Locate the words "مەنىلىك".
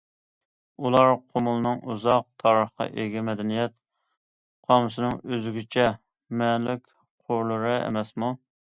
6.43-6.87